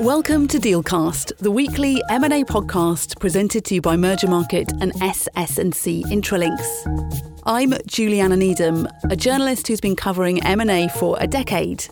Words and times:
Welcome 0.00 0.46
to 0.48 0.58
Dealcast, 0.58 1.36
the 1.38 1.50
weekly 1.50 2.02
M&A 2.10 2.44
podcast 2.44 3.18
presented 3.18 3.64
to 3.64 3.76
you 3.76 3.80
by 3.80 3.96
Mergermarket 3.96 4.70
and 4.80 4.92
SS&C 5.02 6.04
Intralinks. 6.08 7.40
I'm 7.44 7.74
Juliana 7.86 8.36
Needham, 8.36 8.86
a 9.10 9.16
journalist 9.16 9.68
who's 9.68 9.80
been 9.80 9.96
covering 9.96 10.42
M&A 10.44 10.88
for 10.90 11.16
a 11.18 11.26
decade. 11.26 11.86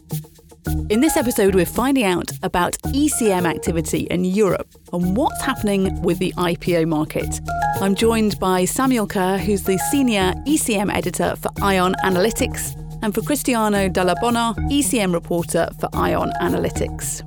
In 0.90 1.00
this 1.00 1.16
episode, 1.16 1.54
we're 1.54 1.66
finding 1.66 2.04
out 2.04 2.30
about 2.42 2.76
ECM 2.86 3.46
activity 3.46 4.00
in 4.10 4.24
Europe 4.24 4.68
and 4.92 5.16
what's 5.16 5.42
happening 5.42 6.00
with 6.02 6.18
the 6.18 6.32
IPO 6.36 6.86
market. 6.86 7.40
I'm 7.80 7.94
joined 7.94 8.38
by 8.38 8.64
Samuel 8.64 9.06
Kerr, 9.06 9.38
who's 9.38 9.62
the 9.62 9.78
senior 9.90 10.34
ECM 10.46 10.94
editor 10.94 11.36
for 11.36 11.50
Ion 11.62 11.94
Analytics, 12.04 12.83
and 13.04 13.14
for 13.14 13.20
Cristiano 13.20 13.86
Dalla 13.86 14.14
Bona, 14.18 14.54
ECM 14.70 15.12
reporter 15.12 15.68
for 15.78 15.90
Ion 15.92 16.32
Analytics. 16.40 17.20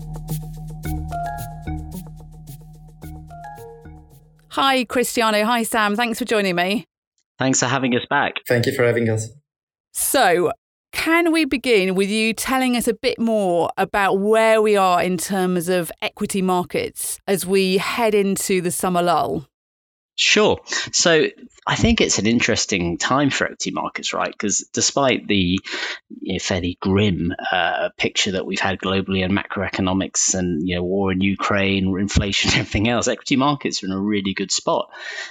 Hi, 4.50 4.86
Cristiano. 4.86 5.46
Hi, 5.46 5.62
Sam. 5.62 5.96
Thanks 5.96 6.18
for 6.18 6.26
joining 6.26 6.56
me. 6.56 6.86
Thanks 7.38 7.60
for 7.60 7.68
having 7.68 7.96
us 7.96 8.02
back. 8.10 8.34
Thank 8.48 8.66
you 8.66 8.74
for 8.74 8.86
having 8.86 9.08
us. 9.08 9.30
So, 9.94 10.52
can 10.94 11.32
we 11.32 11.46
begin 11.46 11.94
with 11.94 12.10
you 12.10 12.34
telling 12.34 12.76
us 12.76 12.88
a 12.88 12.96
bit 12.96 13.20
more 13.20 13.70
about 13.78 14.16
where 14.16 14.64
we 14.64 14.76
are 14.76 15.04
in 15.04 15.20
terms 15.20 15.70
of 15.70 15.92
equity 16.02 16.42
markets 16.42 17.20
as 17.28 17.46
we 17.46 17.78
head 17.78 18.16
into 18.16 18.62
the 18.62 18.72
summer 18.72 19.04
lull? 19.04 19.46
Sure. 20.20 20.60
So 20.92 21.28
I 21.68 21.76
think 21.76 22.02
it's 22.02 22.18
an 22.18 22.26
interesting 22.26 22.98
time 22.98 23.30
for 23.30 23.46
equity 23.46 23.70
markets, 23.70 24.14
right? 24.14 24.32
Because 24.32 24.68
despite 24.74 25.28
the 25.28 25.60
you 26.22 26.34
know, 26.34 26.40
fairly 26.40 26.76
grim 26.82 27.36
uh, 27.52 27.90
picture 27.98 28.32
that 28.32 28.46
we've 28.46 28.60
had 28.60 28.80
globally 28.80 29.24
and 29.24 29.38
macroeconomics 29.38 30.34
and 30.34 30.68
you 30.68 30.76
know 30.76 30.84
war 30.84 31.12
in 31.12 31.22
Ukraine, 31.22 31.96
inflation, 32.00 32.52
everything 32.52 32.88
else, 32.88 33.08
equity 33.08 33.36
markets 33.36 33.84
are 33.84 33.88
in 33.88 33.92
a 33.92 34.00
really 34.00 34.34
good 34.34 34.52
spot. 34.52 34.90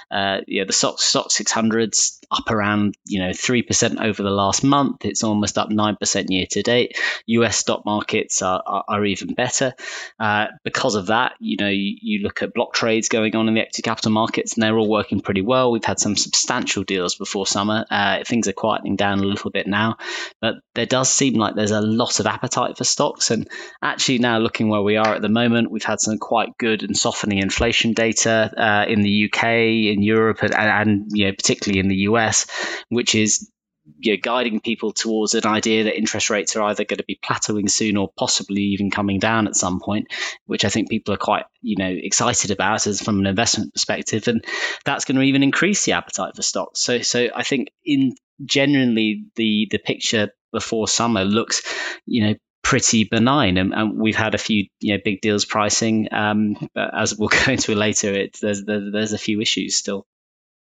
Uh, 0.09 0.37
yeah, 0.47 0.63
the 0.63 0.73
Stoxx 0.73 0.99
Stoxx 0.99 1.43
600's 1.43 2.21
up 2.29 2.51
around 2.51 2.95
you 3.05 3.19
know 3.19 3.33
three 3.33 3.63
percent 3.63 3.99
over 3.99 4.23
the 4.23 4.29
last 4.29 4.63
month. 4.63 5.05
It's 5.05 5.23
almost 5.23 5.57
up 5.57 5.69
nine 5.69 5.97
percent 5.97 6.29
year 6.29 6.45
to 6.51 6.61
date. 6.61 6.97
U.S. 7.25 7.57
stock 7.57 7.83
markets 7.83 8.41
are, 8.41 8.61
are, 8.65 8.83
are 8.87 9.05
even 9.05 9.33
better 9.33 9.73
uh, 10.19 10.47
because 10.63 10.95
of 10.95 11.07
that. 11.07 11.33
You 11.39 11.57
know, 11.57 11.69
you, 11.69 11.97
you 12.01 12.23
look 12.23 12.41
at 12.43 12.53
block 12.53 12.73
trades 12.73 13.09
going 13.09 13.35
on 13.35 13.47
in 13.47 13.55
the 13.55 13.61
equity 13.61 13.81
capital 13.81 14.11
markets, 14.11 14.53
and 14.53 14.63
they're 14.63 14.76
all 14.77 14.89
working 14.89 15.21
pretty 15.21 15.41
well. 15.41 15.71
We've 15.71 15.83
had 15.83 15.99
some 15.99 16.15
substantial 16.15 16.83
deals 16.83 17.15
before 17.15 17.47
summer. 17.47 17.85
Uh, 17.89 18.23
things 18.25 18.47
are 18.47 18.53
quieting 18.53 18.95
down 18.95 19.19
a 19.19 19.25
little 19.25 19.51
bit 19.51 19.67
now, 19.67 19.97
but 20.41 20.55
there 20.75 20.85
does 20.85 21.09
seem 21.09 21.35
like 21.35 21.55
there's 21.55 21.71
a 21.71 21.81
lot 21.81 22.19
of 22.19 22.27
appetite 22.27 22.77
for 22.77 22.83
stocks. 22.83 23.31
And 23.31 23.47
actually, 23.81 24.19
now 24.19 24.39
looking 24.39 24.69
where 24.69 24.81
we 24.81 24.97
are 24.97 25.15
at 25.15 25.21
the 25.21 25.29
moment, 25.29 25.71
we've 25.71 25.83
had 25.83 25.99
some 25.99 26.17
quite 26.17 26.57
good 26.57 26.83
and 26.83 26.97
softening 26.97 27.39
inflation 27.39 27.93
data 27.93 28.51
uh, 28.57 28.85
in 28.87 29.01
the 29.01 29.29
UK, 29.31 29.43
in 29.43 30.01
Europe, 30.01 30.41
and, 30.41 30.53
and 30.53 31.05
you 31.11 31.25
know, 31.25 31.31
particularly 31.31 31.79
in 31.79 31.87
the 31.87 32.07
US, 32.09 32.47
which 32.89 33.15
is 33.15 33.49
you 33.99 34.13
know, 34.13 34.19
guiding 34.21 34.59
people 34.59 34.91
towards 34.91 35.33
an 35.33 35.45
idea 35.45 35.85
that 35.85 35.97
interest 35.97 36.29
rates 36.29 36.55
are 36.55 36.63
either 36.63 36.83
going 36.83 36.97
to 36.97 37.03
be 37.03 37.19
plateauing 37.23 37.69
soon 37.69 37.97
or 37.97 38.11
possibly 38.17 38.61
even 38.61 38.91
coming 38.91 39.19
down 39.19 39.47
at 39.47 39.55
some 39.55 39.79
point, 39.79 40.07
which 40.45 40.65
I 40.65 40.69
think 40.69 40.89
people 40.89 41.13
are 41.13 41.17
quite, 41.17 41.45
you 41.61 41.77
know, 41.77 41.89
excited 41.89 42.51
about 42.51 42.87
as 42.87 43.01
from 43.01 43.19
an 43.19 43.25
investment 43.25 43.73
perspective, 43.73 44.27
and 44.27 44.43
that's 44.85 45.05
going 45.05 45.17
to 45.17 45.23
even 45.23 45.43
increase 45.43 45.85
the 45.85 45.93
appetite 45.93 46.35
for 46.35 46.41
stocks. 46.41 46.81
So, 46.81 47.01
so 47.01 47.29
I 47.35 47.43
think 47.43 47.69
in 47.85 48.15
generally 48.43 49.25
the 49.35 49.67
the 49.71 49.79
picture 49.79 50.31
before 50.51 50.87
summer 50.87 51.23
looks, 51.23 51.61
you 52.05 52.25
know, 52.25 52.35
pretty 52.63 53.05
benign, 53.05 53.57
and, 53.57 53.73
and, 53.73 53.99
we've 53.99 54.15
had 54.15 54.35
a 54.35 54.37
few 54.37 54.67
you 54.79 54.93
know 54.93 55.01
big 55.03 55.21
deals 55.21 55.45
pricing. 55.45 56.09
Um, 56.11 56.69
but 56.73 56.93
as 56.93 57.15
we'll 57.17 57.29
go 57.45 57.51
into 57.51 57.75
later, 57.75 58.13
it 58.13 58.37
there's 58.41 58.63
there's 58.65 59.13
a 59.13 59.17
few 59.17 59.41
issues 59.41 59.75
still. 59.75 60.05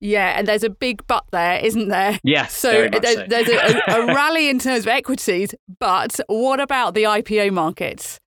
Yeah, 0.03 0.37
and 0.37 0.45
there's 0.45 0.65
a 0.65 0.69
big 0.69 1.07
but 1.07 1.23
there, 1.31 1.59
isn't 1.63 1.87
there? 1.87 2.19
Yes. 2.25 2.53
So, 2.53 2.89
there's, 2.89 3.15
so. 3.15 3.25
there's 3.25 3.47
a, 3.47 3.81
a, 3.87 4.05
rally 4.13 4.49
in 4.49 4.59
terms 4.59 4.83
of 4.83 4.89
equities, 4.89 5.55
but 5.79 6.19
what 6.27 6.59
about 6.59 6.93
the 6.93 7.03
IPO 7.03 7.53
markets? 7.53 8.19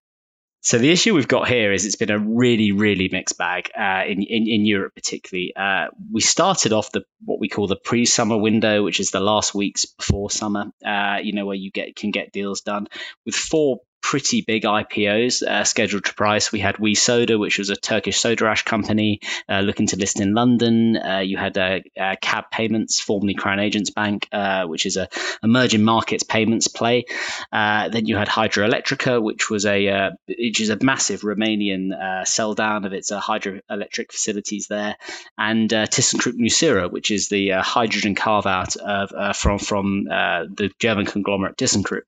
So 0.61 0.79
the 0.79 0.91
issue 0.91 1.13
we've 1.13 1.27
got 1.27 1.47
here 1.47 1.71
is 1.71 1.85
it's 1.85 1.95
been 1.95 2.09
a 2.09 2.17
really, 2.17 2.71
really 2.71 3.09
mixed 3.11 3.37
bag 3.37 3.69
uh, 3.79 4.03
in, 4.07 4.23
in, 4.23 4.47
in 4.47 4.65
Europe, 4.65 4.95
particularly. 4.95 5.53
Uh, 5.55 5.87
we 6.11 6.19
started 6.19 6.73
off 6.73 6.91
the 6.91 7.03
what 7.23 7.39
we 7.39 7.47
call 7.47 7.67
the 7.67 7.75
pre-summer 7.77 8.37
window, 8.37 8.83
which 8.83 8.99
is 8.99 9.11
the 9.11 9.19
last 9.19 9.53
weeks 9.53 9.85
before 9.85 10.31
summer. 10.31 10.65
Uh, 10.83 11.19
you 11.21 11.33
know 11.33 11.45
where 11.45 11.55
you 11.55 11.69
get 11.71 11.95
can 11.95 12.09
get 12.09 12.33
deals 12.33 12.61
done 12.61 12.87
with 13.25 13.35
four 13.35 13.81
pretty 14.01 14.41
big 14.41 14.63
IPOs 14.63 15.43
uh, 15.43 15.63
scheduled 15.65 16.05
to 16.05 16.13
price. 16.13 16.51
We 16.51 16.59
had 16.59 16.77
WeSoda, 16.77 17.37
which 17.37 17.57
was 17.57 17.69
a 17.69 17.75
Turkish 17.75 18.17
soda 18.19 18.45
ash 18.45 18.63
company 18.63 19.19
uh, 19.49 19.59
looking 19.59 19.87
to 19.87 19.97
list 19.97 20.21
in 20.21 20.33
London. 20.33 20.95
Uh, 20.95 21.19
you 21.19 21.35
had 21.35 21.57
uh, 21.57 21.79
uh, 21.99 22.15
CAB 22.21 22.49
Payments, 22.49 23.01
formerly 23.01 23.33
Crown 23.33 23.59
Agents 23.59 23.89
Bank, 23.89 24.29
uh, 24.31 24.65
which 24.65 24.85
is 24.85 24.95
a 24.95 25.09
emerging 25.43 25.83
markets 25.83 26.23
payments 26.23 26.69
play. 26.69 27.05
then 27.51 28.05
you 28.05 28.15
had 28.15 28.29
Hidroelectrica, 28.29 29.21
which 29.21 29.49
was 29.49 29.65
a 29.65 30.11
which 30.25 30.61
is 30.61 30.69
a 30.69 30.77
massive 30.81 31.21
Romanian 31.21 32.25
sell 32.25 32.53
down 32.53 32.85
of 32.85 32.93
its 32.93 33.11
hydroelectric 33.11 34.11
facilities 34.11 34.67
there, 34.67 34.95
and 35.37 35.73
uh, 35.73 35.85
ThyssenKrupp 35.85 36.35
Nucera, 36.35 36.89
which 36.89 37.11
is 37.11 37.27
the 37.27 37.49
hydrogen 37.49 38.15
carve 38.15 38.45
out 38.45 38.75
of 38.77 39.35
from 39.35 39.59
from 39.59 40.05
the 40.05 40.71
German 40.79 41.05
conglomerate 41.05 41.57
ThyssenKrupp. 41.57 42.03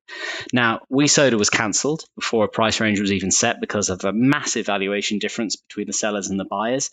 Now, 0.54 0.82
WeSoda 0.90 1.38
was 1.38 1.50
cancelled 1.50 1.79
cancelled 1.80 2.04
before 2.16 2.46
a 2.46 2.50
price 2.50 2.80
range 2.80 3.00
was 3.00 3.12
even 3.12 3.32
set 3.32 3.62
because 3.62 3.90
of 3.90 4.04
a 4.04 4.12
massive 4.12 4.66
valuation 4.66 5.20
difference 5.20 5.56
between 5.56 5.88
the 5.88 5.94
sellers 5.94 6.30
and 6.30 6.40
the 6.40 6.46
buyers. 6.46 6.92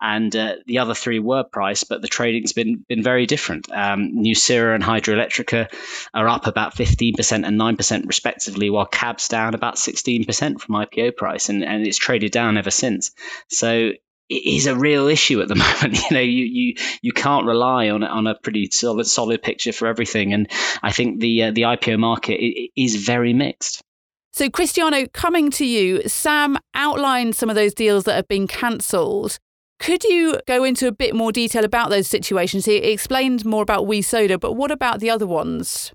And 0.00 0.34
uh, 0.36 0.54
the 0.66 0.78
other 0.78 0.94
three 0.94 1.18
were 1.18 1.42
priced, 1.42 1.88
but 1.88 2.02
the 2.02 2.08
trading's 2.08 2.52
been 2.52 2.84
been 2.88 3.02
very 3.02 3.26
different. 3.26 3.68
Um, 3.72 4.12
Nucera 4.14 4.76
and 4.76 4.84
Hidroelectrica 4.84 5.66
are 6.14 6.28
up 6.28 6.46
about 6.46 6.76
15% 6.76 7.44
and 7.44 7.60
9% 7.60 8.06
respectively, 8.06 8.70
while 8.70 8.86
CAB's 8.86 9.26
down 9.26 9.54
about 9.54 9.74
16% 9.74 10.60
from 10.60 10.74
IPO 10.76 11.16
price, 11.16 11.48
and, 11.48 11.64
and 11.64 11.84
it's 11.84 11.98
traded 11.98 12.30
down 12.30 12.56
ever 12.56 12.70
since. 12.70 13.10
So 13.48 13.90
it 14.28 14.44
is 14.44 14.66
a 14.66 14.76
real 14.76 15.08
issue 15.08 15.40
at 15.40 15.48
the 15.48 15.54
moment. 15.66 15.98
You 16.10 16.14
know, 16.14 16.20
you 16.20 16.44
you 16.44 16.74
you 17.02 17.12
can't 17.12 17.46
rely 17.46 17.90
on 17.90 18.02
on 18.02 18.26
a 18.26 18.34
pretty 18.34 18.68
solid 18.70 19.06
solid 19.06 19.42
picture 19.42 19.72
for 19.72 19.88
everything, 19.88 20.32
and 20.32 20.48
I 20.82 20.92
think 20.92 21.20
the 21.20 21.44
uh, 21.44 21.50
the 21.50 21.62
IPO 21.62 21.98
market 21.98 22.38
is 22.76 22.96
very 22.96 23.32
mixed. 23.32 23.82
So, 24.32 24.50
Cristiano, 24.50 25.06
coming 25.08 25.50
to 25.52 25.66
you, 25.66 26.02
Sam 26.06 26.58
outlined 26.74 27.34
some 27.34 27.48
of 27.48 27.56
those 27.56 27.74
deals 27.74 28.04
that 28.04 28.14
have 28.14 28.28
been 28.28 28.46
cancelled. 28.46 29.38
Could 29.78 30.04
you 30.04 30.40
go 30.46 30.64
into 30.64 30.86
a 30.86 30.92
bit 30.92 31.14
more 31.14 31.32
detail 31.32 31.64
about 31.64 31.90
those 31.90 32.08
situations? 32.08 32.64
He 32.64 32.76
explained 32.76 33.44
more 33.44 33.62
about 33.62 33.86
We 33.86 34.02
Soda, 34.02 34.38
but 34.38 34.52
what 34.52 34.70
about 34.70 35.00
the 35.00 35.10
other 35.10 35.26
ones? 35.26 35.92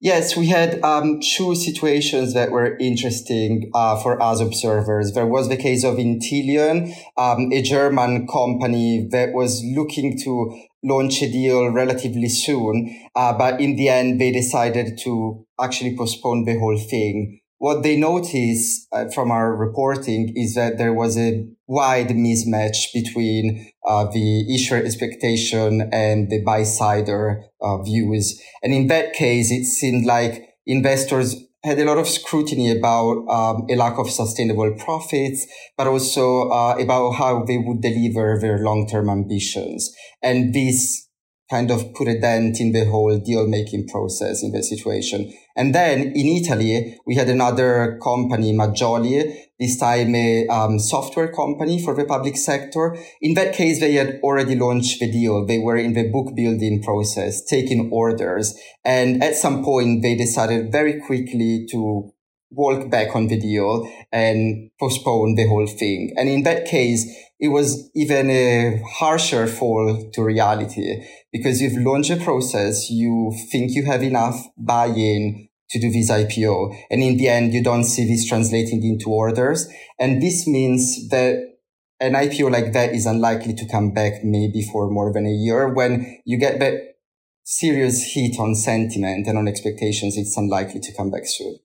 Yes, 0.00 0.36
we 0.36 0.48
had 0.48 0.82
um, 0.82 1.20
two 1.20 1.54
situations 1.54 2.34
that 2.34 2.50
were 2.50 2.76
interesting 2.76 3.70
uh, 3.74 4.00
for 4.02 4.20
us 4.20 4.40
observers. 4.40 5.12
There 5.12 5.26
was 5.26 5.48
the 5.48 5.56
case 5.56 5.84
of 5.84 5.96
Intellion, 5.96 6.92
um, 7.16 7.50
a 7.50 7.62
German 7.62 8.26
company 8.26 9.08
that 9.10 9.32
was 9.32 9.64
looking 9.64 10.18
to 10.18 10.65
launch 10.82 11.22
a 11.22 11.30
deal 11.30 11.70
relatively 11.70 12.28
soon, 12.28 13.08
uh, 13.14 13.32
but 13.36 13.60
in 13.60 13.76
the 13.76 13.88
end, 13.88 14.20
they 14.20 14.30
decided 14.30 14.98
to 15.04 15.44
actually 15.60 15.96
postpone 15.96 16.44
the 16.44 16.58
whole 16.58 16.78
thing. 16.78 17.40
What 17.58 17.82
they 17.82 17.96
noticed 17.96 18.86
uh, 18.92 19.06
from 19.14 19.30
our 19.30 19.56
reporting 19.56 20.32
is 20.36 20.54
that 20.54 20.76
there 20.76 20.92
was 20.92 21.16
a 21.16 21.48
wide 21.66 22.08
mismatch 22.08 22.92
between 22.92 23.70
uh, 23.86 24.04
the 24.12 24.54
issuer 24.54 24.76
expectation 24.76 25.88
and 25.90 26.28
the 26.28 26.42
buy-sider 26.44 27.44
uh, 27.62 27.82
views. 27.82 28.40
And 28.62 28.74
in 28.74 28.88
that 28.88 29.14
case, 29.14 29.50
it 29.50 29.64
seemed 29.64 30.04
like 30.04 30.50
investors 30.66 31.45
had 31.66 31.78
a 31.80 31.84
lot 31.84 31.98
of 31.98 32.06
scrutiny 32.06 32.70
about 32.70 33.26
um, 33.28 33.66
a 33.68 33.74
lack 33.74 33.98
of 33.98 34.08
sustainable 34.08 34.72
profits, 34.78 35.46
but 35.76 35.88
also 35.88 36.48
uh, 36.48 36.76
about 36.78 37.12
how 37.12 37.42
they 37.44 37.58
would 37.58 37.82
deliver 37.82 38.38
their 38.40 38.58
long-term 38.58 39.10
ambitions. 39.10 39.92
And 40.22 40.54
this 40.54 41.05
kind 41.48 41.70
of 41.70 41.94
put 41.94 42.08
a 42.08 42.18
dent 42.18 42.60
in 42.60 42.72
the 42.72 42.84
whole 42.84 43.16
deal 43.18 43.46
making 43.46 43.86
process 43.86 44.42
in 44.42 44.50
the 44.52 44.62
situation. 44.62 45.32
And 45.54 45.74
then 45.74 46.12
in 46.14 46.26
Italy, 46.26 46.98
we 47.06 47.14
had 47.14 47.28
another 47.28 47.98
company, 48.02 48.52
Maggioli, 48.52 49.34
this 49.58 49.78
time 49.78 50.14
a 50.14 50.46
um, 50.48 50.78
software 50.78 51.32
company 51.32 51.80
for 51.82 51.94
the 51.94 52.04
public 52.04 52.36
sector. 52.36 52.96
In 53.22 53.34
that 53.34 53.54
case, 53.54 53.80
they 53.80 53.94
had 53.94 54.20
already 54.22 54.56
launched 54.56 55.00
the 55.00 55.10
deal. 55.10 55.46
They 55.46 55.58
were 55.58 55.76
in 55.76 55.94
the 55.94 56.10
book 56.10 56.34
building 56.34 56.82
process, 56.82 57.44
taking 57.44 57.90
orders. 57.92 58.58
And 58.84 59.22
at 59.22 59.36
some 59.36 59.64
point, 59.64 60.02
they 60.02 60.14
decided 60.14 60.72
very 60.72 61.00
quickly 61.00 61.66
to 61.70 62.12
walk 62.56 62.90
back 62.90 63.14
on 63.14 63.28
the 63.28 63.38
deal 63.38 63.88
and 64.10 64.70
postpone 64.80 65.34
the 65.34 65.46
whole 65.46 65.66
thing. 65.66 66.12
And 66.16 66.28
in 66.28 66.42
that 66.44 66.66
case, 66.66 67.04
it 67.38 67.48
was 67.48 67.90
even 67.94 68.30
a 68.30 68.82
harsher 68.98 69.46
fall 69.46 70.10
to 70.12 70.22
reality 70.22 71.06
because 71.32 71.60
you've 71.60 71.76
launched 71.76 72.10
a 72.10 72.16
process, 72.16 72.90
you 72.90 73.32
think 73.52 73.74
you 73.74 73.84
have 73.84 74.02
enough 74.02 74.36
buy-in 74.56 75.48
to 75.68 75.78
do 75.78 75.90
this 75.90 76.10
IPO. 76.10 76.74
And 76.90 77.02
in 77.02 77.16
the 77.16 77.28
end, 77.28 77.52
you 77.52 77.62
don't 77.62 77.84
see 77.84 78.06
this 78.06 78.26
translating 78.26 78.82
into 78.84 79.10
orders. 79.10 79.68
And 79.98 80.22
this 80.22 80.46
means 80.46 81.08
that 81.10 81.56
an 82.00 82.12
IPO 82.12 82.50
like 82.50 82.72
that 82.72 82.92
is 82.92 83.06
unlikely 83.06 83.54
to 83.54 83.68
come 83.68 83.92
back 83.92 84.24
maybe 84.24 84.62
for 84.62 84.88
more 84.88 85.12
than 85.12 85.26
a 85.26 85.30
year. 85.30 85.72
When 85.72 86.20
you 86.24 86.38
get 86.38 86.58
that 86.60 86.96
serious 87.44 88.14
hit 88.14 88.38
on 88.38 88.54
sentiment 88.54 89.26
and 89.26 89.38
on 89.38 89.48
expectations, 89.48 90.16
it's 90.16 90.36
unlikely 90.36 90.80
to 90.80 90.92
come 90.94 91.10
back 91.10 91.26
soon. 91.26 91.58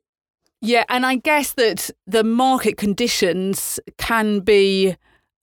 Yeah, 0.61 0.83
and 0.89 1.05
I 1.05 1.15
guess 1.15 1.53
that 1.53 1.89
the 2.05 2.23
market 2.23 2.77
conditions 2.77 3.79
can 3.97 4.41
be 4.41 4.95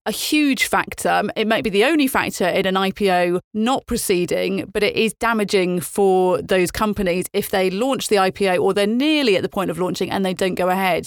a 0.07 0.13
huge 0.13 0.65
factor. 0.65 1.23
It 1.37 1.47
might 1.47 1.65
be 1.65 1.71
the 1.71 1.85
only 1.85 2.07
factor 2.07 2.47
in 2.47 2.67
an 2.67 2.77
IPO 2.77 3.41
not 3.53 3.87
proceeding, 3.87 4.71
but 4.73 4.83
it 4.83 4.97
is 4.97 5.13
damaging 5.15 5.81
for 5.81 6.41
those 6.41 6.71
companies 6.71 7.27
if 7.33 7.51
they 7.51 7.69
launch 7.69 8.09
the 8.09 8.17
IPO 8.17 8.63
or 8.63 8.73
they're 8.73 8.87
nearly 8.87 9.37
at 9.37 9.43
the 9.43 9.49
point 9.49 9.71
of 9.71 9.79
launching 9.79 10.11
and 10.11 10.25
they 10.25 10.35
don't 10.35 10.55
go 10.55 10.71
ahead. 10.71 11.07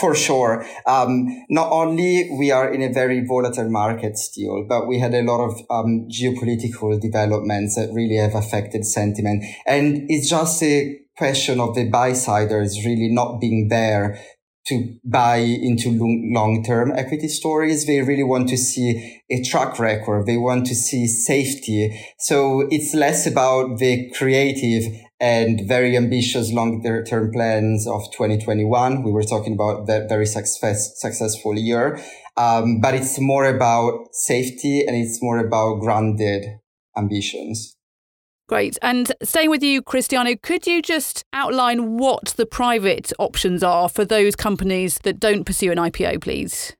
For 0.00 0.14
sure. 0.14 0.66
Um, 0.86 1.26
not 1.48 1.72
only 1.72 2.30
we 2.38 2.50
are 2.50 2.72
in 2.72 2.82
a 2.82 2.92
very 2.92 3.24
volatile 3.26 3.70
market 3.70 4.16
still, 4.18 4.64
but 4.68 4.86
we 4.86 4.98
had 4.98 5.14
a 5.14 5.22
lot 5.22 5.44
of 5.44 5.54
um, 5.70 6.06
geopolitical 6.08 7.00
developments 7.00 7.76
that 7.76 7.92
really 7.92 8.16
have 8.16 8.34
affected 8.34 8.84
sentiment. 8.86 9.44
And 9.66 10.04
it's 10.08 10.28
just 10.28 10.62
a 10.62 11.00
question 11.16 11.60
of 11.60 11.74
the 11.74 11.88
buy-siders 11.88 12.84
really 12.84 13.08
not 13.08 13.40
being 13.40 13.68
there 13.68 14.18
to 14.66 14.96
buy 15.04 15.36
into 15.36 15.90
long-term 16.32 16.92
equity 16.96 17.28
stories. 17.28 17.86
They 17.86 18.02
really 18.02 18.24
want 18.24 18.48
to 18.48 18.56
see 18.56 19.22
a 19.30 19.42
track 19.42 19.78
record. 19.78 20.26
They 20.26 20.36
want 20.36 20.66
to 20.66 20.74
see 20.74 21.06
safety. 21.06 21.96
So 22.18 22.66
it's 22.70 22.92
less 22.92 23.26
about 23.26 23.78
the 23.78 24.10
creative 24.16 24.82
and 25.20 25.62
very 25.66 25.96
ambitious 25.96 26.52
long-term 26.52 27.32
plans 27.32 27.86
of 27.86 28.02
2021. 28.12 29.02
We 29.02 29.12
were 29.12 29.22
talking 29.22 29.54
about 29.54 29.86
that 29.86 30.08
very 30.08 30.26
success, 30.26 31.00
successful 31.00 31.56
year. 31.56 32.00
Um, 32.36 32.80
but 32.80 32.94
it's 32.94 33.18
more 33.18 33.46
about 33.46 34.08
safety 34.12 34.84
and 34.86 34.96
it's 34.96 35.22
more 35.22 35.38
about 35.38 35.80
grounded 35.80 36.44
ambitions. 36.96 37.75
Great. 38.48 38.78
And 38.80 39.12
staying 39.22 39.50
with 39.50 39.62
you, 39.62 39.82
Cristiano, 39.82 40.36
could 40.40 40.68
you 40.68 40.80
just 40.80 41.24
outline 41.32 41.96
what 41.98 42.34
the 42.36 42.46
private 42.46 43.12
options 43.18 43.62
are 43.64 43.88
for 43.88 44.04
those 44.04 44.36
companies 44.36 44.98
that 44.98 45.18
don't 45.18 45.44
pursue 45.44 45.72
an 45.72 45.78
IPO, 45.78 46.22
please? 46.22 46.72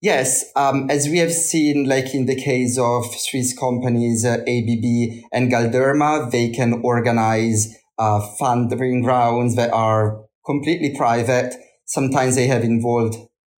Yes, 0.00 0.44
um, 0.56 0.88
as 0.90 1.08
we 1.08 1.18
have 1.18 1.32
seen, 1.32 1.86
like 1.86 2.14
in 2.14 2.26
the 2.26 2.36
case 2.36 2.78
of 2.78 3.04
Swiss 3.14 3.58
companies 3.58 4.24
uh, 4.24 4.38
ABB 4.46 5.24
and 5.32 5.50
Galderma, 5.50 6.30
they 6.30 6.50
can 6.50 6.80
organize 6.82 7.74
uh, 7.98 8.20
funding 8.38 9.04
rounds 9.04 9.56
that 9.56 9.72
are 9.72 10.22
completely 10.46 10.94
private. 10.96 11.54
Sometimes 11.86 12.36
they 12.36 12.46
have 12.46 12.62
involved 12.62 13.16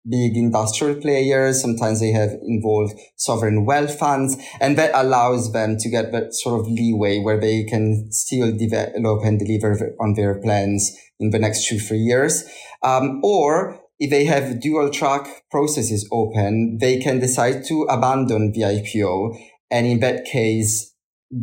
big 0.08 0.36
industrial 0.36 1.00
players. 1.00 1.60
Sometimes 1.60 2.00
they 2.00 2.12
have 2.12 2.30
involved 2.42 2.94
sovereign 3.16 3.64
wealth 3.64 3.98
funds 3.98 4.36
and 4.60 4.76
that 4.78 4.90
allows 4.94 5.52
them 5.52 5.76
to 5.78 5.88
get 5.88 6.12
that 6.12 6.34
sort 6.34 6.60
of 6.60 6.66
leeway 6.66 7.20
where 7.20 7.40
they 7.40 7.64
can 7.64 8.08
still 8.10 8.56
develop 8.56 9.24
and 9.24 9.38
deliver 9.38 9.94
on 10.00 10.14
their 10.14 10.40
plans 10.40 10.96
in 11.18 11.30
the 11.30 11.38
next 11.38 11.66
two, 11.66 11.78
three 11.78 11.98
years. 11.98 12.44
Um, 12.82 13.20
or 13.22 13.80
if 13.98 14.10
they 14.10 14.24
have 14.24 14.60
dual 14.60 14.90
track 14.90 15.44
processes 15.50 16.08
open, 16.12 16.78
they 16.78 16.98
can 16.98 17.18
decide 17.18 17.64
to 17.64 17.82
abandon 17.84 18.52
the 18.52 18.62
IPO. 18.62 19.36
And 19.70 19.86
in 19.86 20.00
that 20.00 20.24
case, 20.24 20.94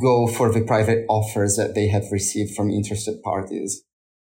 go 0.01 0.27
for 0.27 0.51
the 0.51 0.61
private 0.61 1.05
offers 1.09 1.57
that 1.57 1.75
they 1.75 1.87
have 1.89 2.11
received 2.11 2.55
from 2.55 2.69
interested 2.69 3.21
parties. 3.23 3.83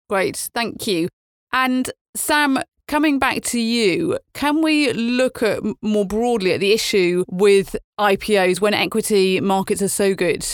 Great. 0.08 0.50
Thank 0.54 0.86
you. 0.86 1.08
And 1.52 1.90
Sam, 2.16 2.58
Coming 2.88 3.18
back 3.18 3.42
to 3.44 3.60
you, 3.60 4.18
can 4.34 4.60
we 4.60 4.92
look 4.92 5.42
at 5.42 5.62
more 5.80 6.04
broadly 6.04 6.52
at 6.52 6.60
the 6.60 6.72
issue 6.72 7.24
with 7.28 7.76
IPOs 7.98 8.60
when 8.60 8.74
equity 8.74 9.40
markets 9.40 9.80
are 9.82 9.88
so 9.88 10.14
good? 10.14 10.46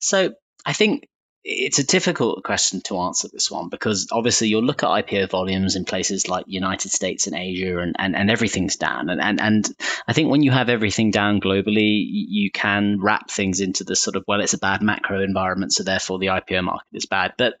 So 0.00 0.32
I 0.64 0.72
think 0.72 1.06
it's 1.48 1.78
a 1.78 1.86
difficult 1.86 2.42
question 2.42 2.80
to 2.80 2.98
answer 2.98 3.28
this 3.28 3.48
one 3.48 3.68
because 3.68 4.08
obviously 4.10 4.48
you'll 4.48 4.64
look 4.64 4.82
at 4.82 4.88
IPO 4.88 5.30
volumes 5.30 5.76
in 5.76 5.84
places 5.84 6.28
like 6.28 6.44
United 6.48 6.90
States 6.90 7.28
and 7.28 7.36
Asia 7.36 7.78
and, 7.78 7.94
and, 8.00 8.16
and 8.16 8.32
everything's 8.32 8.74
down. 8.74 9.08
And, 9.10 9.20
and, 9.20 9.40
and 9.40 9.70
I 10.08 10.12
think 10.12 10.28
when 10.28 10.42
you 10.42 10.50
have 10.50 10.68
everything 10.68 11.12
down 11.12 11.40
globally, 11.40 12.04
you 12.10 12.50
can 12.50 12.98
wrap 13.00 13.30
things 13.30 13.60
into 13.60 13.84
the 13.84 13.94
sort 13.94 14.16
of, 14.16 14.24
well, 14.26 14.40
it's 14.40 14.54
a 14.54 14.58
bad 14.58 14.82
macro 14.82 15.22
environment, 15.22 15.72
so 15.72 15.84
therefore 15.84 16.18
the 16.18 16.26
IPO 16.26 16.64
market 16.64 16.88
is 16.92 17.06
bad. 17.06 17.34
But 17.38 17.54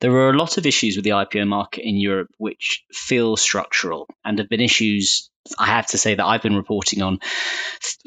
there 0.00 0.12
are 0.12 0.28
a 0.28 0.36
lot 0.36 0.58
of 0.58 0.66
issues 0.66 0.96
with 0.96 1.04
the 1.06 1.12
IPO 1.12 1.48
market 1.48 1.88
in 1.88 1.96
Europe 1.96 2.28
which 2.36 2.84
feel 2.92 3.38
structural 3.38 4.06
and 4.22 4.38
have 4.38 4.50
been 4.50 4.60
issues 4.60 5.30
I 5.58 5.66
have 5.66 5.86
to 5.88 5.98
say 5.98 6.14
that 6.14 6.24
I've 6.24 6.42
been 6.42 6.54
reporting 6.56 7.00
on 7.00 7.20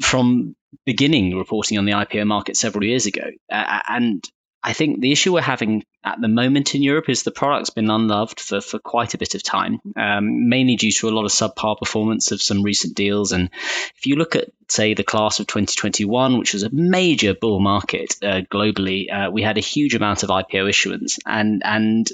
from 0.00 0.54
beginning 0.86 1.36
reporting 1.36 1.78
on 1.78 1.84
the 1.84 1.92
IPO 1.92 2.24
market 2.28 2.56
several 2.56 2.84
years 2.84 3.06
ago. 3.06 3.24
Uh, 3.50 3.80
and 3.88 4.24
I 4.64 4.72
think 4.72 5.00
the 5.00 5.12
issue 5.12 5.34
we're 5.34 5.42
having 5.42 5.84
at 6.02 6.20
the 6.20 6.28
moment 6.28 6.74
in 6.74 6.82
Europe 6.82 7.10
is 7.10 7.22
the 7.22 7.30
product's 7.30 7.68
been 7.68 7.90
unloved 7.90 8.40
for, 8.40 8.62
for 8.62 8.78
quite 8.78 9.12
a 9.12 9.18
bit 9.18 9.34
of 9.34 9.42
time, 9.42 9.78
um, 9.94 10.48
mainly 10.48 10.76
due 10.76 10.90
to 10.90 11.08
a 11.08 11.10
lot 11.10 11.26
of 11.26 11.30
subpar 11.30 11.78
performance 11.78 12.32
of 12.32 12.40
some 12.40 12.62
recent 12.62 12.96
deals. 12.96 13.32
And 13.32 13.50
if 13.96 14.06
you 14.06 14.16
look 14.16 14.36
at, 14.36 14.48
say, 14.68 14.94
the 14.94 15.04
class 15.04 15.38
of 15.38 15.46
2021, 15.46 16.38
which 16.38 16.54
was 16.54 16.62
a 16.62 16.70
major 16.70 17.34
bull 17.34 17.60
market 17.60 18.16
uh, 18.22 18.40
globally, 18.50 19.12
uh, 19.12 19.30
we 19.30 19.42
had 19.42 19.58
a 19.58 19.60
huge 19.60 19.94
amount 19.94 20.22
of 20.22 20.30
IPO 20.30 20.68
issuance, 20.68 21.18
and 21.26 21.62
and 21.62 22.10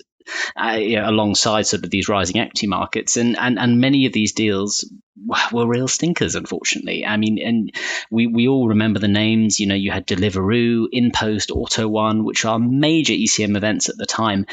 uh, 0.56 0.78
you 0.80 0.96
know, 0.96 1.08
alongside 1.08 1.66
sort 1.66 1.84
of 1.84 1.90
these 1.90 2.08
rising 2.08 2.40
equity 2.40 2.66
markets, 2.66 3.16
and, 3.16 3.38
and 3.38 3.58
and 3.58 3.80
many 3.80 4.06
of 4.06 4.12
these 4.12 4.32
deals 4.32 4.90
were 5.52 5.66
real 5.66 5.88
stinkers, 5.88 6.34
unfortunately. 6.34 7.04
I 7.06 7.16
mean, 7.16 7.38
and 7.38 7.74
we 8.10 8.26
we 8.26 8.48
all 8.48 8.68
remember 8.68 8.98
the 8.98 9.08
names. 9.08 9.60
You 9.60 9.66
know, 9.66 9.74
you 9.74 9.90
had 9.90 10.06
Deliveroo, 10.06 10.86
InPost, 10.92 11.50
AUTO1, 11.50 12.24
which 12.24 12.44
are 12.44 12.58
major 12.58 13.14
ECM 13.14 13.56
events 13.56 13.88
at 13.88 13.96
the 13.96 14.06
time. 14.06 14.46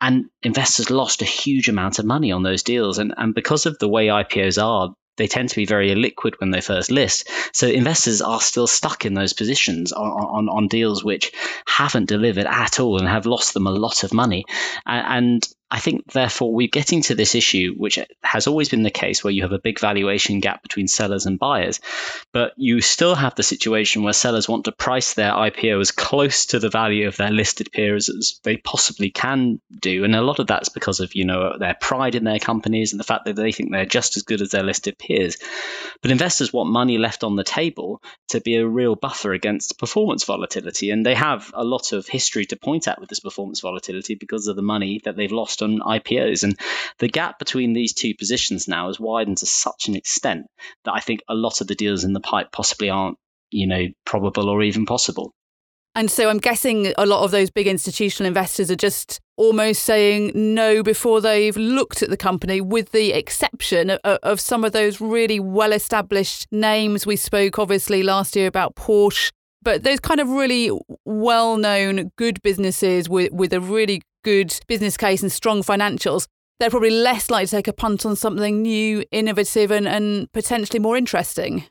And 0.00 0.26
investors 0.44 0.90
lost 0.90 1.22
a 1.22 1.24
huge 1.24 1.68
amount 1.68 1.98
of 1.98 2.04
money 2.04 2.30
on 2.30 2.44
those 2.44 2.62
deals. 2.62 2.98
And, 2.98 3.12
and 3.16 3.34
because 3.34 3.66
of 3.66 3.78
the 3.80 3.88
way 3.88 4.06
IPOs 4.06 4.62
are, 4.62 4.94
they 5.18 5.26
tend 5.26 5.50
to 5.50 5.56
be 5.56 5.66
very 5.66 5.90
illiquid 5.90 6.40
when 6.40 6.50
they 6.50 6.60
first 6.60 6.90
list. 6.90 7.28
So 7.52 7.66
investors 7.66 8.22
are 8.22 8.40
still 8.40 8.66
stuck 8.66 9.04
in 9.04 9.14
those 9.14 9.34
positions 9.34 9.92
on, 9.92 10.08
on, 10.08 10.48
on 10.48 10.68
deals 10.68 11.04
which 11.04 11.32
haven't 11.66 12.08
delivered 12.08 12.46
at 12.46 12.80
all 12.80 12.98
and 12.98 13.06
have 13.08 13.26
lost 13.26 13.52
them 13.54 13.66
a 13.66 13.72
lot 13.72 14.04
of 14.04 14.14
money. 14.14 14.44
And, 14.86 15.46
I 15.70 15.80
think, 15.80 16.10
therefore, 16.12 16.54
we're 16.54 16.68
getting 16.68 17.02
to 17.02 17.14
this 17.14 17.34
issue, 17.34 17.74
which 17.76 17.98
has 18.22 18.46
always 18.46 18.70
been 18.70 18.82
the 18.82 18.90
case, 18.90 19.22
where 19.22 19.32
you 19.32 19.42
have 19.42 19.52
a 19.52 19.58
big 19.58 19.78
valuation 19.78 20.40
gap 20.40 20.62
between 20.62 20.88
sellers 20.88 21.26
and 21.26 21.38
buyers. 21.38 21.80
But 22.32 22.54
you 22.56 22.80
still 22.80 23.14
have 23.14 23.34
the 23.34 23.42
situation 23.42 24.02
where 24.02 24.14
sellers 24.14 24.48
want 24.48 24.64
to 24.64 24.72
price 24.72 25.12
their 25.12 25.32
IPO 25.32 25.78
as 25.80 25.90
close 25.90 26.46
to 26.46 26.58
the 26.58 26.70
value 26.70 27.06
of 27.06 27.16
their 27.16 27.30
listed 27.30 27.70
peers 27.70 28.08
as 28.08 28.40
they 28.44 28.56
possibly 28.56 29.10
can 29.10 29.60
do. 29.78 30.04
And 30.04 30.14
a 30.14 30.22
lot 30.22 30.38
of 30.38 30.46
that's 30.46 30.70
because 30.70 31.00
of, 31.00 31.14
you 31.14 31.26
know, 31.26 31.58
their 31.58 31.76
pride 31.78 32.14
in 32.14 32.24
their 32.24 32.38
companies 32.38 32.92
and 32.92 33.00
the 33.00 33.04
fact 33.04 33.26
that 33.26 33.36
they 33.36 33.52
think 33.52 33.70
they're 33.70 33.84
just 33.84 34.16
as 34.16 34.22
good 34.22 34.40
as 34.40 34.50
their 34.50 34.62
listed 34.62 34.98
peers. 34.98 35.36
But 36.00 36.12
investors 36.12 36.50
want 36.50 36.70
money 36.70 36.96
left 36.96 37.24
on 37.24 37.36
the 37.36 37.44
table 37.44 38.02
to 38.28 38.40
be 38.40 38.56
a 38.56 38.66
real 38.66 38.94
buffer 38.94 39.34
against 39.34 39.78
performance 39.78 40.24
volatility. 40.24 40.90
And 40.90 41.04
they 41.04 41.14
have 41.14 41.50
a 41.52 41.64
lot 41.64 41.92
of 41.92 42.08
history 42.08 42.46
to 42.46 42.56
point 42.56 42.88
at 42.88 43.00
with 43.00 43.10
this 43.10 43.20
performance 43.20 43.60
volatility 43.60 44.14
because 44.14 44.46
of 44.46 44.56
the 44.56 44.62
money 44.62 45.02
that 45.04 45.14
they've 45.14 45.30
lost 45.30 45.57
on 45.62 45.80
IPOs. 45.80 46.44
And 46.44 46.58
the 46.98 47.08
gap 47.08 47.38
between 47.38 47.72
these 47.72 47.92
two 47.92 48.14
positions 48.14 48.68
now 48.68 48.86
has 48.86 49.00
widened 49.00 49.38
to 49.38 49.46
such 49.46 49.88
an 49.88 49.96
extent 49.96 50.46
that 50.84 50.92
I 50.94 51.00
think 51.00 51.20
a 51.28 51.34
lot 51.34 51.60
of 51.60 51.66
the 51.66 51.74
deals 51.74 52.04
in 52.04 52.12
the 52.12 52.20
pipe 52.20 52.52
possibly 52.52 52.90
aren't, 52.90 53.18
you 53.50 53.66
know, 53.66 53.86
probable 54.04 54.48
or 54.48 54.62
even 54.62 54.86
possible. 54.86 55.32
And 55.98 56.10
so 56.10 56.28
I'm 56.28 56.38
guessing 56.38 56.92
a 56.96 57.06
lot 57.06 57.24
of 57.24 57.32
those 57.32 57.50
big 57.50 57.66
institutional 57.66 58.28
investors 58.28 58.70
are 58.70 58.76
just 58.76 59.18
almost 59.36 59.82
saying 59.82 60.30
no 60.34 60.82
before 60.82 61.20
they've 61.20 61.56
looked 61.56 62.04
at 62.04 62.08
the 62.08 62.16
company, 62.16 62.60
with 62.60 62.92
the 62.92 63.12
exception 63.12 63.90
of, 63.90 64.18
of 64.22 64.40
some 64.40 64.62
of 64.62 64.70
those 64.70 65.00
really 65.00 65.40
well 65.40 65.72
established 65.72 66.46
names. 66.52 67.04
We 67.04 67.16
spoke 67.16 67.58
obviously 67.58 68.04
last 68.04 68.36
year 68.36 68.46
about 68.46 68.76
Porsche, 68.76 69.32
but 69.62 69.82
those 69.82 69.98
kind 69.98 70.20
of 70.20 70.28
really 70.28 70.70
well 71.04 71.56
known 71.56 72.12
good 72.16 72.40
businesses 72.42 73.08
with, 73.08 73.32
with 73.32 73.52
a 73.52 73.60
really 73.60 74.02
good 74.28 74.60
business 74.66 74.98
case 74.98 75.22
and 75.22 75.32
strong 75.32 75.62
financials, 75.62 76.28
they're 76.60 76.68
probably 76.68 76.90
less 76.90 77.30
likely 77.30 77.46
to 77.46 77.56
take 77.56 77.68
a 77.68 77.72
punt 77.72 78.04
on 78.04 78.14
something 78.14 78.60
new, 78.60 79.02
innovative, 79.10 79.70
and, 79.70 79.88
and 79.88 80.30
potentially 80.32 80.78
more 80.78 80.98
interesting. 80.98 81.64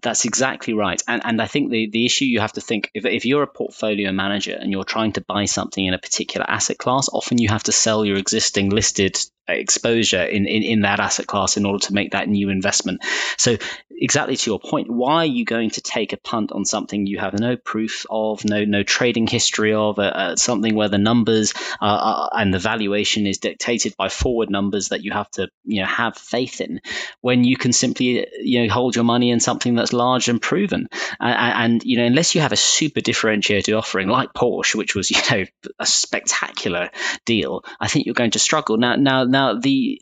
That's 0.00 0.24
exactly 0.24 0.74
right. 0.74 1.02
And, 1.08 1.22
and 1.24 1.42
I 1.42 1.48
think 1.48 1.72
the, 1.72 1.90
the 1.90 2.06
issue 2.06 2.24
you 2.24 2.38
have 2.38 2.52
to 2.52 2.60
think 2.60 2.88
if, 2.94 3.04
if 3.04 3.26
you're 3.26 3.42
a 3.42 3.48
portfolio 3.48 4.12
manager 4.12 4.56
and 4.56 4.70
you're 4.70 4.84
trying 4.84 5.14
to 5.14 5.22
buy 5.22 5.46
something 5.46 5.84
in 5.84 5.92
a 5.92 5.98
particular 5.98 6.48
asset 6.48 6.78
class, 6.78 7.08
often 7.12 7.38
you 7.38 7.48
have 7.48 7.64
to 7.64 7.72
sell 7.72 8.04
your 8.04 8.16
existing 8.16 8.70
listed 8.70 9.18
exposure 9.48 10.22
in, 10.22 10.46
in, 10.46 10.62
in 10.62 10.80
that 10.82 11.00
asset 11.00 11.26
class 11.26 11.56
in 11.56 11.64
order 11.66 11.84
to 11.86 11.94
make 11.94 12.12
that 12.12 12.28
new 12.28 12.50
investment. 12.50 13.02
So, 13.36 13.56
exactly 14.00 14.36
to 14.36 14.50
your 14.50 14.60
point, 14.60 14.90
why 14.90 15.16
are 15.16 15.26
you 15.26 15.44
going 15.44 15.70
to 15.70 15.80
take 15.80 16.12
a 16.12 16.16
punt 16.16 16.52
on 16.52 16.64
something 16.64 17.06
you 17.06 17.18
have 17.18 17.38
no 17.38 17.56
proof 17.56 18.06
of, 18.10 18.44
no 18.44 18.64
no 18.64 18.82
trading 18.82 19.26
history 19.26 19.74
of, 19.74 19.98
uh, 19.98 20.02
uh, 20.02 20.36
something 20.36 20.74
where 20.74 20.88
the 20.88 20.98
numbers 20.98 21.54
uh, 21.80 22.28
and 22.32 22.54
the 22.54 22.58
valuation 22.58 23.26
is 23.26 23.38
dictated 23.38 23.94
by 23.96 24.08
forward 24.08 24.50
numbers 24.50 24.90
that 24.90 25.02
you 25.02 25.12
have 25.12 25.30
to 25.32 25.48
you 25.64 25.80
know 25.80 25.86
have 25.86 26.16
faith 26.16 26.60
in, 26.60 26.80
when 27.20 27.44
you 27.44 27.56
can 27.56 27.72
simply 27.72 28.26
you 28.40 28.62
know 28.62 28.72
hold 28.72 28.94
your 28.94 29.04
money 29.04 29.30
in 29.30 29.40
something 29.40 29.74
that's 29.74 29.92
large 29.92 30.28
and 30.28 30.40
proven, 30.40 30.88
and, 31.20 31.72
and 31.72 31.84
you 31.84 31.98
know 31.98 32.04
unless 32.04 32.34
you 32.34 32.40
have 32.40 32.52
a 32.52 32.56
super 32.56 33.00
differentiated 33.00 33.74
offering 33.74 34.08
like 34.08 34.32
Porsche, 34.32 34.76
which 34.76 34.94
was 34.94 35.10
you 35.10 35.20
know 35.30 35.44
a 35.78 35.86
spectacular 35.86 36.90
deal, 37.24 37.64
I 37.80 37.88
think 37.88 38.06
you're 38.06 38.14
going 38.14 38.32
to 38.32 38.38
struggle. 38.38 38.76
Now 38.76 38.96
now 38.96 39.24
now 39.24 39.37
now, 39.38 39.54
the 39.54 40.00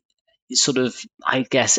sort 0.52 0.78
of, 0.78 0.96
I 1.24 1.42
guess, 1.42 1.78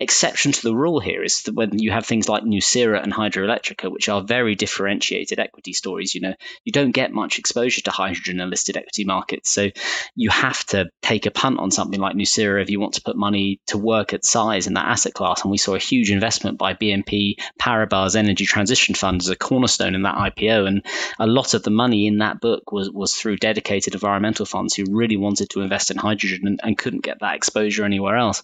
exception 0.00 0.52
to 0.52 0.62
the 0.62 0.74
rule 0.74 1.00
here 1.00 1.22
is 1.22 1.42
that 1.44 1.54
when 1.54 1.78
you 1.78 1.90
have 1.92 2.06
things 2.06 2.28
like 2.28 2.42
Nucera 2.42 3.02
and 3.02 3.12
Hidroelectrica, 3.12 3.90
which 3.90 4.08
are 4.08 4.22
very 4.22 4.54
differentiated 4.54 5.38
equity 5.38 5.72
stories, 5.72 6.14
you 6.14 6.20
know, 6.20 6.34
you 6.64 6.72
don't 6.72 6.90
get 6.90 7.12
much 7.12 7.38
exposure 7.38 7.82
to 7.82 7.90
hydrogen 7.90 8.40
and 8.40 8.50
listed 8.50 8.76
equity 8.76 9.04
markets. 9.04 9.50
So 9.50 9.68
you 10.16 10.30
have 10.30 10.64
to 10.66 10.90
take 11.02 11.26
a 11.26 11.30
punt 11.30 11.60
on 11.60 11.70
something 11.70 12.00
like 12.00 12.16
Nucera 12.16 12.62
if 12.62 12.70
you 12.70 12.80
want 12.80 12.94
to 12.94 13.02
put 13.02 13.16
money 13.16 13.60
to 13.68 13.78
work 13.78 14.12
at 14.12 14.24
size 14.24 14.66
in 14.66 14.74
that 14.74 14.86
asset 14.86 15.14
class. 15.14 15.42
And 15.42 15.50
we 15.50 15.58
saw 15.58 15.74
a 15.74 15.78
huge 15.78 16.10
investment 16.10 16.58
by 16.58 16.74
BNP 16.74 17.34
Paribas 17.60 18.16
Energy 18.16 18.46
Transition 18.46 18.94
Fund 18.94 19.20
as 19.20 19.28
a 19.28 19.36
cornerstone 19.36 19.94
in 19.94 20.02
that 20.02 20.16
IPO. 20.16 20.66
And 20.66 20.84
a 21.18 21.26
lot 21.26 21.54
of 21.54 21.62
the 21.62 21.70
money 21.70 22.06
in 22.06 22.18
that 22.18 22.40
book 22.40 22.72
was, 22.72 22.90
was 22.90 23.14
through 23.14 23.36
dedicated 23.36 23.94
environmental 23.94 24.46
funds 24.46 24.74
who 24.74 24.84
really 24.90 25.16
wanted 25.16 25.50
to 25.50 25.60
invest 25.60 25.90
in 25.90 25.96
hydrogen 25.96 26.46
and, 26.46 26.60
and 26.62 26.76
couldn't 26.76 27.04
get 27.04 27.20
that 27.20 27.36
exposure 27.36 27.84
anywhere 27.84 27.99
anywhere 28.00 28.16
else. 28.16 28.42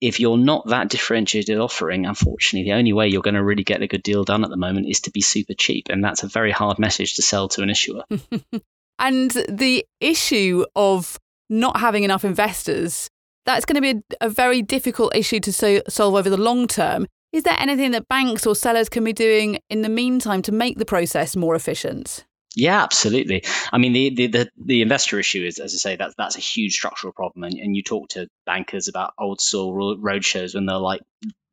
If 0.00 0.20
you're 0.20 0.36
not 0.36 0.68
that 0.68 0.88
differentiated 0.88 1.58
offering, 1.58 2.06
unfortunately, 2.06 2.70
the 2.70 2.76
only 2.76 2.92
way 2.92 3.08
you're 3.08 3.22
going 3.22 3.34
to 3.34 3.44
really 3.44 3.64
get 3.64 3.82
a 3.82 3.86
good 3.86 4.02
deal 4.02 4.24
done 4.24 4.44
at 4.44 4.50
the 4.50 4.56
moment 4.56 4.88
is 4.88 5.00
to 5.02 5.10
be 5.10 5.20
super 5.20 5.54
cheap. 5.54 5.88
And 5.88 6.04
that's 6.04 6.22
a 6.22 6.28
very 6.28 6.52
hard 6.52 6.78
message 6.78 7.14
to 7.14 7.22
sell 7.22 7.48
to 7.48 7.62
an 7.62 7.70
issuer. 7.70 8.04
and 8.98 9.30
the 9.48 9.84
issue 10.00 10.64
of 10.76 11.18
not 11.48 11.80
having 11.80 12.04
enough 12.04 12.24
investors, 12.24 13.08
that's 13.46 13.64
going 13.64 13.82
to 13.82 13.94
be 13.94 14.02
a, 14.20 14.26
a 14.26 14.28
very 14.28 14.62
difficult 14.62 15.14
issue 15.14 15.40
to 15.40 15.52
so, 15.52 15.80
solve 15.88 16.14
over 16.14 16.30
the 16.30 16.36
long 16.36 16.66
term. 16.66 17.06
Is 17.32 17.44
there 17.44 17.56
anything 17.58 17.92
that 17.92 18.08
banks 18.08 18.46
or 18.46 18.56
sellers 18.56 18.88
can 18.88 19.04
be 19.04 19.12
doing 19.12 19.58
in 19.70 19.82
the 19.82 19.88
meantime 19.88 20.42
to 20.42 20.52
make 20.52 20.78
the 20.78 20.84
process 20.84 21.36
more 21.36 21.54
efficient? 21.54 22.24
Yeah, 22.56 22.82
absolutely. 22.82 23.44
I 23.72 23.78
mean, 23.78 23.92
the, 23.92 24.10
the, 24.10 24.26
the, 24.26 24.50
the, 24.56 24.82
investor 24.82 25.20
issue 25.20 25.44
is, 25.44 25.58
as 25.60 25.72
I 25.72 25.76
say, 25.76 25.96
that's 25.96 26.16
that's 26.16 26.36
a 26.36 26.40
huge 26.40 26.72
structural 26.72 27.12
problem. 27.12 27.44
And, 27.44 27.54
and 27.54 27.76
you 27.76 27.82
talk 27.84 28.08
to 28.10 28.28
bankers 28.44 28.88
about 28.88 29.14
old 29.18 29.40
school 29.40 29.96
roadshows 29.96 30.54
when 30.54 30.66
they're 30.66 30.76
like, 30.76 31.02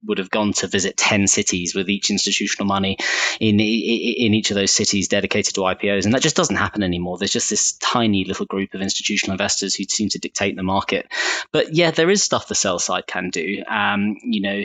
would 0.06 0.18
have 0.20 0.30
gone 0.30 0.54
to 0.54 0.68
visit 0.68 0.96
10 0.96 1.28
cities 1.28 1.74
with 1.76 1.90
each 1.90 2.10
institutional 2.10 2.68
money 2.68 2.98
in 3.40 3.60
in 3.60 4.34
each 4.34 4.52
of 4.52 4.56
those 4.56 4.72
cities 4.72 5.08
dedicated 5.08 5.56
to 5.56 5.62
IPOs 5.62 6.06
and 6.06 6.14
that 6.14 6.22
just 6.22 6.36
doesn't 6.36 6.56
happen 6.56 6.84
anymore 6.84 7.18
there's 7.18 7.32
just 7.32 7.50
this 7.50 7.74
tiny 7.74 8.24
little 8.24 8.46
group 8.46 8.74
of 8.74 8.82
institutional 8.82 9.34
investors 9.34 9.74
who 9.76 9.84
seem 9.86 10.10
to 10.10 10.20
dictate 10.20 10.56
the 10.56 10.64
market 10.64 11.12
but 11.52 11.74
yeah 11.74 11.90
there 11.90 12.12
is 12.12 12.24
stuff 12.24 12.48
the 12.48 12.56
sell 12.56 12.78
side 12.78 13.08
can 13.08 13.32
do 13.32 13.64
um, 13.68 14.16
you 14.24 14.42
know 14.42 14.64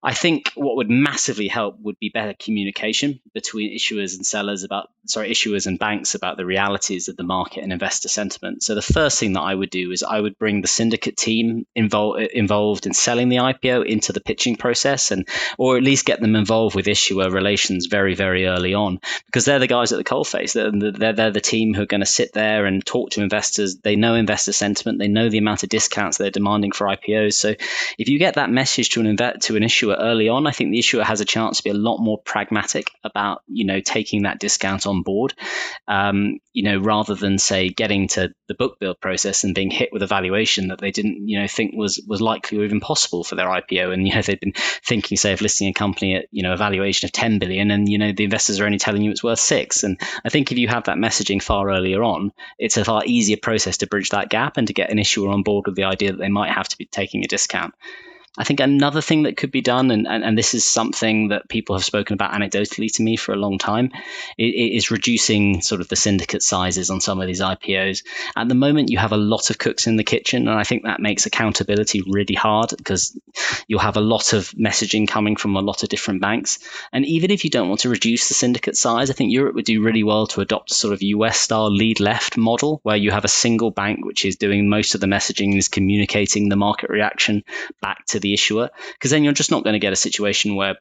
I 0.00 0.14
think 0.14 0.52
what 0.54 0.76
would 0.76 0.88
massively 0.88 1.48
help 1.48 1.80
would 1.80 1.98
be 1.98 2.08
better 2.08 2.32
communication 2.32 3.18
between 3.34 3.76
issuers 3.76 4.14
and 4.14 4.24
sellers 4.24 4.62
about, 4.62 4.90
sorry, 5.06 5.28
issuers 5.30 5.66
and 5.66 5.76
banks 5.76 6.14
about 6.14 6.36
the 6.36 6.46
realities 6.46 7.08
of 7.08 7.16
the 7.16 7.24
market 7.24 7.64
and 7.64 7.72
investor 7.72 8.08
sentiment. 8.08 8.62
So 8.62 8.76
the 8.76 8.82
first 8.82 9.18
thing 9.18 9.32
that 9.32 9.40
I 9.40 9.52
would 9.52 9.70
do 9.70 9.90
is 9.90 10.04
I 10.04 10.20
would 10.20 10.38
bring 10.38 10.62
the 10.62 10.68
syndicate 10.68 11.16
team 11.16 11.66
involved 11.74 12.20
involved 12.20 12.86
in 12.86 12.94
selling 12.94 13.28
the 13.28 13.38
IPO 13.38 13.86
into 13.86 14.12
the 14.12 14.20
pitching 14.20 14.54
process, 14.54 15.10
and 15.10 15.26
or 15.58 15.76
at 15.76 15.82
least 15.82 16.04
get 16.04 16.20
them 16.20 16.36
involved 16.36 16.76
with 16.76 16.86
issuer 16.86 17.28
relations 17.28 17.86
very 17.86 18.14
very 18.14 18.46
early 18.46 18.74
on 18.74 19.00
because 19.26 19.46
they're 19.46 19.58
the 19.58 19.66
guys 19.66 19.90
at 19.90 19.98
the 19.98 20.04
coalface. 20.04 20.52
They're, 20.52 20.92
they're, 20.92 21.12
they're 21.12 21.30
the 21.32 21.40
team 21.40 21.74
who 21.74 21.82
are 21.82 21.86
going 21.86 22.02
to 22.02 22.06
sit 22.06 22.32
there 22.32 22.66
and 22.66 22.86
talk 22.86 23.10
to 23.10 23.22
investors. 23.22 23.78
They 23.78 23.96
know 23.96 24.14
investor 24.14 24.52
sentiment. 24.52 25.00
They 25.00 25.08
know 25.08 25.28
the 25.28 25.38
amount 25.38 25.64
of 25.64 25.70
discounts 25.70 26.18
they're 26.18 26.30
demanding 26.30 26.70
for 26.70 26.86
IPOs. 26.86 27.34
So 27.34 27.54
if 27.98 28.08
you 28.08 28.20
get 28.20 28.34
that 28.34 28.50
message 28.50 28.90
to 28.90 29.00
an 29.00 29.06
invest 29.06 29.40
to 29.42 29.56
an 29.56 29.64
issuer 29.64 29.87
issuer 29.88 30.02
early 30.02 30.28
on, 30.28 30.46
I 30.46 30.50
think 30.50 30.70
the 30.70 30.78
issuer 30.78 31.04
has 31.04 31.20
a 31.20 31.24
chance 31.24 31.58
to 31.58 31.64
be 31.64 31.70
a 31.70 31.74
lot 31.74 31.98
more 31.98 32.18
pragmatic 32.18 32.90
about 33.04 33.42
you 33.46 33.64
know 33.64 33.80
taking 33.80 34.22
that 34.22 34.38
discount 34.38 34.86
on 34.86 35.02
board. 35.02 35.34
Um, 35.86 36.38
you 36.52 36.62
know, 36.62 36.78
rather 36.78 37.14
than 37.14 37.38
say 37.38 37.68
getting 37.68 38.08
to 38.08 38.34
the 38.48 38.54
book 38.54 38.78
build 38.80 39.00
process 39.00 39.44
and 39.44 39.54
being 39.54 39.70
hit 39.70 39.90
with 39.92 40.02
a 40.02 40.06
valuation 40.06 40.68
that 40.68 40.80
they 40.80 40.90
didn't 40.90 41.28
you 41.28 41.40
know 41.40 41.46
think 41.46 41.74
was 41.74 42.02
was 42.06 42.20
likely 42.20 42.58
or 42.58 42.64
even 42.64 42.80
possible 42.80 43.24
for 43.24 43.34
their 43.34 43.48
IPO, 43.48 43.92
and 43.92 44.06
you 44.06 44.14
know 44.14 44.22
they've 44.22 44.40
been 44.40 44.54
thinking 44.84 45.16
say 45.16 45.32
of 45.32 45.40
listing 45.40 45.68
a 45.68 45.72
company 45.72 46.16
at 46.16 46.26
you 46.30 46.42
know 46.42 46.52
a 46.52 46.56
valuation 46.56 47.06
of 47.06 47.12
10 47.12 47.38
billion, 47.38 47.70
and 47.70 47.88
you 47.88 47.98
know 47.98 48.12
the 48.12 48.24
investors 48.24 48.60
are 48.60 48.66
only 48.66 48.78
telling 48.78 49.02
you 49.02 49.10
it's 49.10 49.24
worth 49.24 49.40
six. 49.40 49.82
And 49.82 50.00
I 50.24 50.28
think 50.28 50.52
if 50.52 50.58
you 50.58 50.68
have 50.68 50.84
that 50.84 50.96
messaging 50.96 51.42
far 51.42 51.70
earlier 51.70 52.02
on, 52.02 52.32
it's 52.58 52.76
a 52.76 52.84
far 52.84 53.02
easier 53.06 53.36
process 53.40 53.78
to 53.78 53.86
bridge 53.86 54.10
that 54.10 54.28
gap 54.28 54.56
and 54.56 54.66
to 54.66 54.74
get 54.74 54.90
an 54.90 54.98
issuer 54.98 55.30
on 55.30 55.42
board 55.42 55.66
with 55.66 55.76
the 55.76 55.84
idea 55.84 56.12
that 56.12 56.18
they 56.18 56.28
might 56.28 56.52
have 56.52 56.68
to 56.68 56.78
be 56.78 56.86
taking 56.86 57.24
a 57.24 57.28
discount. 57.28 57.74
I 58.38 58.44
think 58.44 58.60
another 58.60 59.00
thing 59.00 59.24
that 59.24 59.36
could 59.36 59.50
be 59.50 59.60
done, 59.60 59.90
and, 59.90 60.06
and, 60.06 60.22
and, 60.22 60.38
this 60.38 60.54
is 60.54 60.64
something 60.64 61.28
that 61.28 61.48
people 61.48 61.74
have 61.74 61.84
spoken 61.84 62.14
about 62.14 62.30
anecdotally 62.30 62.90
to 62.94 63.02
me 63.02 63.16
for 63.16 63.32
a 63.32 63.36
long 63.36 63.58
time, 63.58 63.90
is 64.38 64.92
reducing 64.92 65.60
sort 65.60 65.80
of 65.80 65.88
the 65.88 65.96
syndicate 65.96 66.44
sizes 66.44 66.88
on 66.88 67.00
some 67.00 67.20
of 67.20 67.26
these 67.26 67.40
IPOs. 67.40 68.04
At 68.36 68.48
the 68.48 68.54
moment, 68.54 68.90
you 68.90 68.98
have 68.98 69.10
a 69.10 69.16
lot 69.16 69.50
of 69.50 69.58
cooks 69.58 69.88
in 69.88 69.96
the 69.96 70.04
kitchen, 70.04 70.46
and 70.46 70.56
I 70.56 70.62
think 70.62 70.84
that 70.84 71.00
makes 71.00 71.26
accountability 71.26 72.02
really 72.06 72.36
hard 72.36 72.72
because 72.76 73.18
you'll 73.66 73.80
have 73.80 73.96
a 73.96 74.00
lot 74.00 74.32
of 74.32 74.50
messaging 74.52 75.08
coming 75.08 75.34
from 75.34 75.56
a 75.56 75.60
lot 75.60 75.82
of 75.82 75.88
different 75.88 76.20
banks. 76.20 76.60
And 76.92 77.04
even 77.06 77.32
if 77.32 77.42
you 77.42 77.50
don't 77.50 77.68
want 77.68 77.80
to 77.80 77.88
reduce 77.88 78.28
the 78.28 78.34
syndicate 78.34 78.76
size, 78.76 79.10
I 79.10 79.14
think 79.14 79.32
Europe 79.32 79.56
would 79.56 79.64
do 79.64 79.82
really 79.82 80.04
well 80.04 80.28
to 80.28 80.42
adopt 80.42 80.70
a 80.70 80.74
sort 80.74 80.94
of 80.94 81.02
US 81.02 81.40
style 81.40 81.72
lead 81.72 81.98
left 81.98 82.36
model 82.36 82.78
where 82.84 82.96
you 82.96 83.10
have 83.10 83.24
a 83.24 83.28
single 83.28 83.72
bank 83.72 84.04
which 84.04 84.24
is 84.24 84.36
doing 84.36 84.68
most 84.68 84.94
of 84.94 85.00
the 85.00 85.08
messaging 85.08 85.48
and 85.48 85.58
is 85.58 85.68
communicating 85.68 86.48
the 86.48 86.56
market 86.56 86.88
reaction 86.88 87.42
back 87.80 88.06
to 88.06 88.20
the 88.20 88.27
the 88.28 88.34
issuer, 88.34 88.70
because 88.92 89.10
then 89.10 89.24
you're 89.24 89.32
just 89.32 89.50
not 89.50 89.64
going 89.64 89.74
to 89.74 89.78
get 89.78 89.92
a 89.92 89.96
situation 89.96 90.54
where 90.54 90.76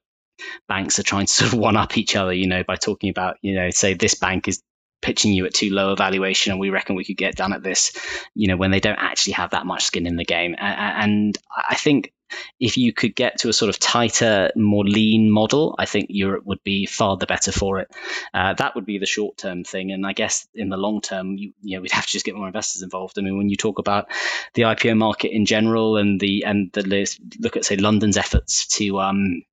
banks 0.68 1.00
are 1.00 1.04
trying 1.04 1.26
to 1.26 1.34
sort 1.34 1.54
of 1.54 1.60
one 1.60 1.78
up 1.78 1.98
each 1.98 2.16
other, 2.16 2.34
you 2.34 2.48
know, 2.48 2.64
by 2.64 2.76
talking 2.76 3.10
about, 3.10 3.38
you 3.42 3.56
know, 3.56 3.70
say 3.70 3.94
this 3.94 4.14
bank 4.14 4.48
is 4.48 4.62
pitching 5.02 5.32
you 5.34 5.46
at 5.46 5.54
too 5.54 5.70
low 5.70 5.92
a 5.92 5.96
valuation 5.96 6.52
and 6.52 6.60
we 6.60 6.70
reckon 6.70 6.96
we 6.96 7.06
could 7.06 7.18
get 7.18 7.36
done 7.36 7.54
at 7.54 7.64
this, 7.64 7.98
you 8.36 8.48
know, 8.48 8.58
when 8.58 8.72
they 8.72 8.80
don't 8.80 9.00
actually 9.00 9.34
have 9.34 9.52
that 9.52 9.66
much 9.66 9.86
skin 9.86 10.08
in 10.08 10.16
the 10.16 10.26
game. 10.26 10.56
And 10.58 11.38
I 11.56 11.76
think 11.76 12.12
if 12.60 12.78
you 12.78 12.94
could 12.94 13.16
get 13.16 13.40
to 13.40 13.50
a 13.50 13.54
sort 13.54 13.70
of 13.70 13.80
tighter, 13.80 14.52
more 14.56 14.84
lean 14.84 15.30
model, 15.30 15.76
I 15.78 15.86
think 15.86 16.08
Europe 16.10 16.46
would 16.46 16.64
be 16.64 16.86
far 16.86 17.18
the 17.18 17.26
better 17.26 17.52
for 17.52 17.80
it. 17.80 17.90
Uh, 18.34 18.54
that 18.54 18.76
would 18.76 18.86
be 18.86 18.98
the 18.98 19.06
short 19.06 19.38
term 19.38 19.64
thing, 19.64 19.92
and 19.92 20.06
I 20.06 20.14
guess 20.14 20.48
in 20.54 20.70
the 20.70 20.78
long 20.78 21.02
term, 21.02 21.38
you, 21.38 21.54
you 21.62 21.78
know, 21.78 21.82
we'd 21.82 21.92
have 21.92 22.06
to 22.06 22.12
just 22.12 22.26
get 22.26 22.36
more 22.36 22.48
investors 22.48 22.82
involved. 22.82 23.18
I 23.18 23.22
mean, 23.22 23.38
when 23.38 23.50
you 23.50 23.56
talk 23.56 23.80
about 23.80 24.10
the 24.54 24.64
IPO 24.64 24.98
market 24.98 25.32
in 25.32 25.46
general 25.46 25.98
and 25.98 26.20
the 26.20 26.44
and 26.46 26.72
the 26.74 27.08
look 27.40 27.58
at 27.58 27.66
say 27.66 27.78
London's 27.78 28.18
efforts 28.18 28.68
to 28.78 29.00
um, 29.00 29.44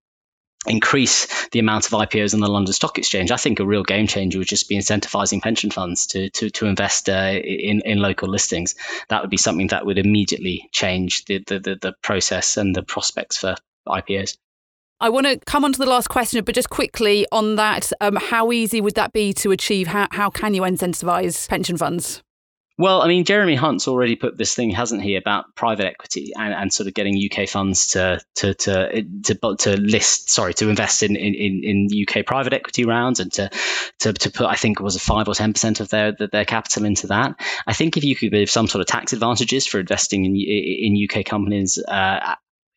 increase 0.66 1.48
the 1.50 1.58
amount 1.58 1.86
of 1.86 1.92
IPOs 1.92 2.34
on 2.34 2.40
the 2.40 2.48
London 2.48 2.72
Stock 2.72 2.98
Exchange, 2.98 3.30
I 3.30 3.36
think 3.36 3.60
a 3.60 3.66
real 3.66 3.82
game 3.82 4.06
changer 4.06 4.38
would 4.38 4.48
just 4.48 4.68
be 4.68 4.76
incentivizing 4.76 5.42
pension 5.42 5.70
funds 5.70 6.06
to 6.08 6.30
to, 6.30 6.50
to 6.50 6.66
invest 6.66 7.08
uh, 7.08 7.32
in 7.42 7.82
in 7.84 7.98
local 7.98 8.28
listings. 8.28 8.74
That 9.08 9.22
would 9.22 9.30
be 9.30 9.36
something 9.36 9.68
that 9.68 9.86
would 9.86 9.98
immediately 9.98 10.68
change 10.72 11.24
the 11.26 11.38
the, 11.46 11.58
the, 11.58 11.76
the 11.76 11.94
process 12.02 12.56
and 12.56 12.74
the 12.74 12.82
prospects 12.82 13.38
for 13.38 13.56
IPOs. 13.86 14.36
I 15.00 15.10
want 15.10 15.26
to 15.26 15.38
come 15.44 15.64
on 15.64 15.72
to 15.72 15.78
the 15.78 15.86
last 15.86 16.08
question, 16.08 16.42
but 16.44 16.54
just 16.54 16.70
quickly 16.70 17.26
on 17.30 17.56
that, 17.56 17.92
um, 18.00 18.16
how 18.16 18.52
easy 18.52 18.80
would 18.80 18.94
that 18.94 19.12
be 19.12 19.32
to 19.34 19.50
achieve? 19.50 19.88
How, 19.88 20.08
how 20.12 20.30
can 20.30 20.54
you 20.54 20.62
incentivize 20.62 21.46
pension 21.48 21.76
funds? 21.76 22.23
Well, 22.76 23.02
I 23.02 23.08
mean, 23.08 23.24
Jeremy 23.24 23.54
Hunt's 23.54 23.86
already 23.86 24.16
put 24.16 24.36
this 24.36 24.52
thing, 24.52 24.70
hasn't 24.70 25.00
he, 25.00 25.14
about 25.14 25.54
private 25.54 25.86
equity 25.86 26.32
and, 26.36 26.52
and 26.52 26.72
sort 26.72 26.88
of 26.88 26.94
getting 26.94 27.16
UK 27.16 27.48
funds 27.48 27.88
to 27.88 28.20
to 28.36 28.54
to 28.54 29.02
to, 29.22 29.56
to 29.58 29.76
list, 29.76 30.30
sorry, 30.30 30.54
to 30.54 30.68
invest 30.68 31.04
in, 31.04 31.14
in, 31.14 31.62
in 31.62 31.88
UK 32.08 32.26
private 32.26 32.52
equity 32.52 32.84
rounds 32.84 33.20
and 33.20 33.32
to, 33.34 33.50
to 34.00 34.12
to 34.12 34.30
put, 34.30 34.46
I 34.46 34.56
think 34.56 34.80
it 34.80 34.82
was 34.82 34.96
a 34.96 35.00
five 35.00 35.28
or 35.28 35.34
ten 35.34 35.52
percent 35.52 35.78
of 35.78 35.88
their 35.88 36.12
their 36.12 36.44
capital 36.44 36.84
into 36.84 37.06
that. 37.08 37.40
I 37.64 37.74
think 37.74 37.96
if 37.96 38.02
you 38.02 38.16
could 38.16 38.32
give 38.32 38.50
some 38.50 38.66
sort 38.66 38.80
of 38.80 38.88
tax 38.88 39.12
advantages 39.12 39.68
for 39.68 39.78
investing 39.78 40.24
in 40.24 40.34
in 40.34 41.08
UK 41.08 41.24
companies 41.24 41.78
uh, 41.78 42.34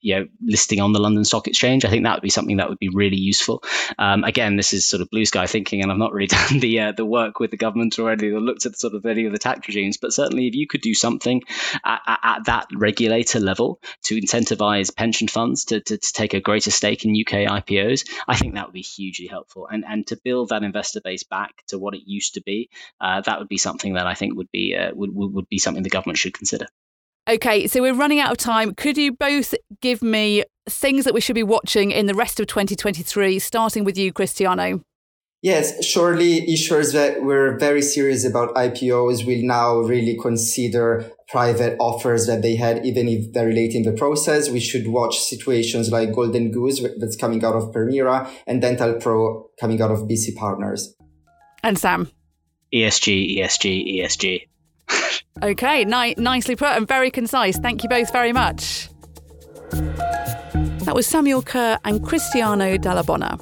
you 0.07 0.15
know 0.15 0.27
listing 0.41 0.79
on 0.79 0.93
the 0.93 1.01
London 1.01 1.25
Stock 1.25 1.49
Exchange. 1.49 1.83
I 1.83 1.89
think 1.89 2.05
that 2.05 2.15
would 2.15 2.23
be 2.23 2.29
something 2.29 2.57
that 2.57 2.69
would 2.69 2.79
be 2.79 2.87
really 2.87 3.17
useful. 3.17 3.61
Um, 3.99 4.23
again, 4.23 4.55
this 4.55 4.71
is 4.71 4.85
sort 4.85 5.01
of 5.01 5.09
blue 5.09 5.25
sky 5.25 5.47
thinking, 5.47 5.81
and 5.81 5.91
I've 5.91 5.97
not 5.97 6.13
really 6.13 6.27
done 6.39 6.59
the 6.59 6.79
uh, 6.79 6.91
the 6.93 7.05
work 7.05 7.41
with 7.41 7.51
the 7.51 7.57
government 7.57 7.99
already 7.99 8.31
or 8.31 8.39
looked 8.39 8.65
at 8.65 8.79
sort 8.79 8.93
of 8.93 9.05
any 9.05 9.25
of 9.25 9.33
the 9.33 9.37
tax 9.37 9.67
regimes. 9.67 9.97
But 9.97 10.13
certainly, 10.13 10.47
if 10.47 10.55
you 10.55 10.65
could 10.65 10.79
do 10.79 10.93
something 10.93 11.41
at, 11.83 12.01
at, 12.07 12.19
at 12.23 12.45
that 12.45 12.67
regulator 12.73 13.41
level 13.41 13.81
to 14.03 14.15
incentivize 14.15 14.95
pension 14.95 15.27
funds 15.27 15.65
to, 15.65 15.81
to, 15.81 15.97
to, 15.97 16.13
take 16.13 16.33
a 16.33 16.39
greater 16.39 16.71
stake 16.71 17.03
in 17.03 17.11
UK 17.11 17.65
IPOs, 17.65 18.07
I 18.29 18.37
think 18.37 18.53
that 18.53 18.67
would 18.67 18.73
be 18.73 18.81
hugely 18.81 19.27
helpful. 19.27 19.67
And 19.67 19.83
and 19.85 20.07
to 20.07 20.15
build 20.15 20.49
that 20.49 20.63
investor 20.63 21.01
base 21.03 21.23
back 21.23 21.51
to 21.67 21.77
what 21.77 21.95
it 21.95 22.03
used 22.05 22.35
to 22.35 22.41
be, 22.41 22.69
uh, 23.01 23.19
that 23.21 23.39
would 23.39 23.49
be 23.49 23.57
something 23.57 23.95
that 23.95 24.07
I 24.07 24.13
think 24.13 24.37
would 24.37 24.51
be 24.53 24.73
uh, 24.73 24.91
would 24.95 25.09
would 25.13 25.49
be 25.49 25.57
something 25.57 25.83
the 25.83 25.89
government 25.89 26.17
should 26.17 26.33
consider. 26.33 26.67
Okay, 27.29 27.67
so 27.67 27.81
we're 27.81 27.93
running 27.93 28.21
out 28.21 28.31
of 28.31 28.37
time. 28.37 28.73
Could 28.73 28.97
you 28.97 29.11
both 29.11 29.53
give 29.81 30.01
me 30.01 30.45
things 30.69 31.03
that 31.03 31.13
we 31.13 31.19
should 31.19 31.35
be 31.35 31.43
watching 31.43 31.91
in 31.91 32.05
the 32.05 32.13
rest 32.13 32.39
of 32.39 32.47
2023, 32.47 33.37
starting 33.39 33.83
with 33.83 33.97
you, 33.97 34.13
Cristiano? 34.13 34.81
Yes, 35.41 35.83
surely 35.85 36.47
issuers 36.47 36.93
that 36.93 37.21
were 37.21 37.57
very 37.57 37.81
serious 37.81 38.25
about 38.25 38.55
IPOs 38.55 39.25
will 39.25 39.43
now 39.43 39.79
really 39.79 40.17
consider 40.17 41.11
private 41.27 41.75
offers 41.79 42.27
that 42.27 42.41
they 42.41 42.55
had, 42.55 42.85
even 42.85 43.09
if 43.09 43.33
they're 43.33 43.51
late 43.51 43.75
in 43.75 43.83
the 43.83 43.91
process. 43.91 44.49
We 44.49 44.61
should 44.61 44.87
watch 44.87 45.19
situations 45.19 45.91
like 45.91 46.15
Golden 46.15 46.51
Goose 46.51 46.81
that's 46.97 47.17
coming 47.17 47.43
out 47.43 47.55
of 47.55 47.73
Permira 47.73 48.29
and 48.47 48.61
Dental 48.61 48.93
Pro 48.93 49.49
coming 49.59 49.81
out 49.81 49.91
of 49.91 50.07
BC 50.07 50.35
Partners. 50.37 50.95
And 51.61 51.77
Sam? 51.77 52.09
ESG, 52.73 53.37
ESG, 53.37 53.99
ESG. 53.99 54.41
Okay, 55.43 55.85
ni- 55.85 56.15
nicely 56.17 56.55
put 56.55 56.69
and 56.69 56.87
very 56.87 57.11
concise. 57.11 57.57
Thank 57.57 57.83
you 57.83 57.89
both 57.89 58.11
very 58.11 58.33
much. 58.33 58.89
That 59.71 60.95
was 60.95 61.05
Samuel 61.05 61.41
Kerr 61.41 61.77
and 61.83 62.03
Cristiano 62.03 62.77
Dalla 62.77 63.03
Bona. 63.03 63.37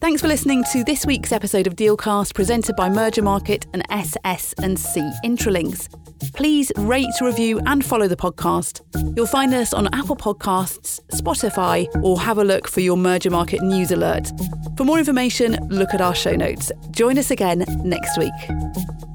Thanks 0.00 0.22
for 0.22 0.28
listening 0.28 0.64
to 0.72 0.82
this 0.84 1.04
week's 1.04 1.32
episode 1.32 1.66
of 1.66 1.76
Dealcast 1.76 2.34
presented 2.34 2.74
by 2.74 2.88
Mergermarket 2.88 3.66
and 3.74 3.82
SS&C 3.90 5.00
Intralinks. 5.24 5.88
Please 6.34 6.72
rate, 6.76 7.06
review 7.20 7.60
and 7.66 7.84
follow 7.84 8.08
the 8.08 8.16
podcast. 8.16 8.80
You'll 9.16 9.26
find 9.26 9.52
us 9.52 9.74
on 9.74 9.88
Apple 9.94 10.16
Podcasts, 10.16 11.00
Spotify 11.12 11.86
or 12.02 12.18
have 12.20 12.38
a 12.38 12.44
look 12.44 12.68
for 12.68 12.80
your 12.80 12.96
Mergermarket 12.96 13.60
news 13.60 13.90
alert. 13.90 14.30
For 14.76 14.84
more 14.84 14.98
information, 14.98 15.58
look 15.68 15.92
at 15.92 16.00
our 16.00 16.14
show 16.14 16.32
notes. 16.32 16.72
Join 16.90 17.18
us 17.18 17.30
again 17.30 17.64
next 17.84 18.16
week. 18.16 19.09